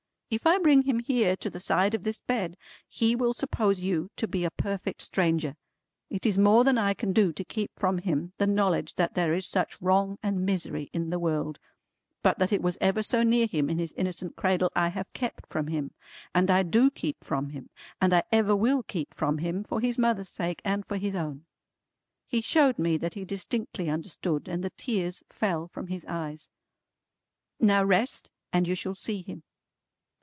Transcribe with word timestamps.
If 0.33 0.47
I 0.47 0.59
bring 0.59 0.83
him 0.83 0.99
here 0.99 1.35
to 1.35 1.49
the 1.49 1.59
side 1.59 1.93
of 1.93 2.03
this 2.03 2.21
bed, 2.21 2.55
he 2.87 3.17
will 3.17 3.33
suppose 3.33 3.81
you 3.81 4.09
to 4.15 4.29
be 4.29 4.45
a 4.45 4.49
perfect 4.49 5.01
stranger. 5.01 5.57
It 6.09 6.25
is 6.25 6.37
more 6.39 6.63
than 6.63 6.77
I 6.77 6.93
can 6.93 7.11
do 7.11 7.33
to 7.33 7.43
keep 7.43 7.69
from 7.77 7.97
him 7.97 8.31
the 8.37 8.47
knowledge 8.47 8.93
that 8.95 9.13
there 9.13 9.33
is 9.33 9.45
such 9.45 9.81
wrong 9.81 10.17
and 10.23 10.45
misery 10.45 10.89
in 10.93 11.09
the 11.09 11.19
world; 11.19 11.59
but 12.23 12.39
that 12.39 12.53
it 12.53 12.61
was 12.61 12.77
ever 12.79 13.03
so 13.03 13.23
near 13.23 13.45
him 13.45 13.69
in 13.69 13.77
his 13.77 13.91
innocent 13.97 14.37
cradle 14.37 14.71
I 14.73 14.87
have 14.87 15.11
kept 15.11 15.47
from 15.49 15.67
him, 15.67 15.91
and 16.33 16.49
I 16.49 16.63
do 16.63 16.89
keep 16.89 17.21
from 17.25 17.49
him, 17.49 17.69
and 17.99 18.13
I 18.13 18.23
ever 18.31 18.55
will 18.55 18.83
keep 18.83 19.13
from 19.13 19.39
him, 19.39 19.65
for 19.65 19.81
his 19.81 19.99
mother's 19.99 20.29
sake, 20.29 20.61
and 20.63 20.85
for 20.85 20.95
his 20.95 21.13
own." 21.13 21.43
He 22.25 22.39
showed 22.39 22.79
me 22.79 22.95
that 22.99 23.15
he 23.15 23.25
distinctly 23.25 23.89
understood, 23.89 24.47
and 24.47 24.63
the 24.63 24.69
tears 24.69 25.23
fell 25.29 25.67
from 25.67 25.87
his 25.87 26.05
eyes. 26.05 26.47
"Now 27.59 27.83
rest, 27.83 28.29
and 28.53 28.65
you 28.65 28.75
shall 28.75 28.95
see 28.95 29.23
him." 29.23 29.43